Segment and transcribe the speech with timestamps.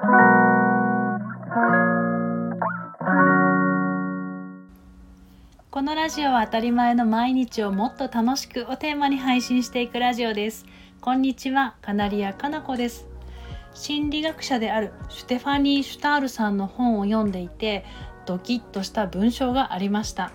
[0.00, 0.06] こ
[5.82, 10.64] のラジオは当たり前の毎日をもっと楽しくをテーマに配信していくラジオです。
[11.02, 13.08] こんにちは、カナリアかなこです。
[13.74, 17.84] 心理学者であるシュテファニー・シュタールさんの本を読んでいて、
[18.24, 20.32] ドキッとした文章がありました。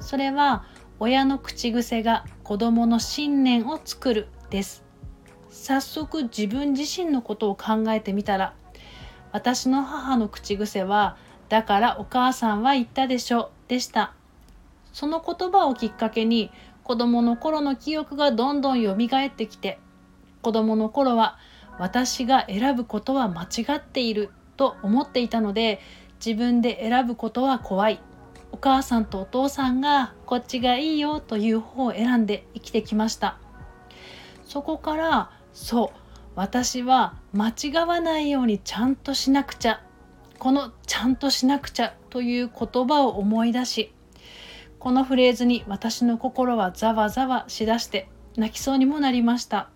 [0.00, 0.66] それは、
[0.98, 4.84] 親の口癖が子供の信念を作るです。
[5.48, 8.59] 早速自分自身のことを考えてみたら、
[9.32, 11.16] 私の母の口癖は、
[11.48, 14.14] だからお母さんは言ったでしょでした。
[14.92, 16.50] その言葉をきっかけに
[16.82, 19.78] 子供の頃の記憶がどんどん蘇ってきて
[20.42, 21.38] 子供の頃は
[21.78, 25.80] 私が選ぶことは間違っていると思っていたので
[26.24, 28.00] 自分で選ぶことは怖い
[28.52, 33.38] お母さんとお父さんがこっちがいいよという方を選んで生きてきました
[34.44, 35.99] そこからそう
[36.34, 39.82] 私は間違わないようにちゃんとしなくちゃ。
[40.38, 43.92] このちゃんとしなくちゃという言葉を思い出し
[44.78, 49.68] このフレーズに私の心はざわざわしだして泣きそうにもなりました。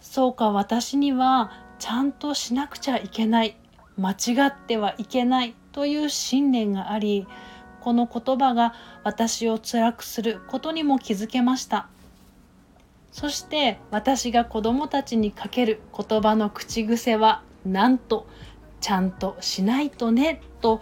[0.00, 3.56] そうか私にはちゃんとしなくちゃいけない
[3.96, 7.28] 間違ってはいけないという信念があり
[7.80, 8.74] この言葉が
[9.04, 11.88] 私を辛くすることにも気づけました。
[13.18, 18.28] そして私が子供たちにかける言葉の口癖はなんと
[18.80, 20.80] ちゃんとしないとねと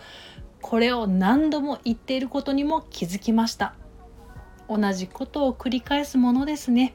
[0.60, 3.74] これを何度も言っていることにも気づきました。
[4.68, 6.92] 同じことを繰り返すものですね。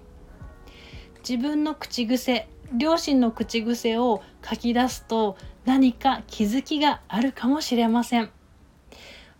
[1.27, 8.29] 自分の口癖両親の口癖を書き出すと何か気づきがあるかもしれません。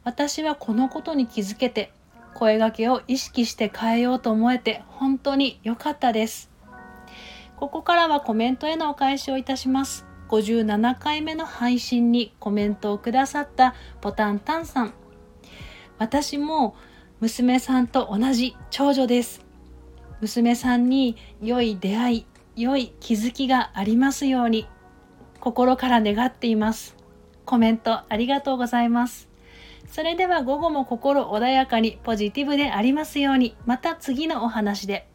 [0.04, 1.94] 私はこのことに気づけて
[2.34, 6.52] 声がけを意識して変えようと思えて本当に良かったです。
[7.58, 10.06] ここからはコメントへのお返しをいたします。
[10.30, 14.94] 57回目の配信にコメントをくださったボタンタンさん。
[15.98, 16.76] 私も
[17.20, 19.46] 娘さんと同じ長女です。
[20.22, 22.26] 娘さんに良い出会い
[22.56, 24.68] 良い気づきがありますように
[25.40, 26.96] 心から願っています。
[27.46, 29.31] コメントありがとうございます。
[29.90, 33.56] それでは午後も心穏やかにポジティブでありますように。
[33.66, 35.08] また次のお話で。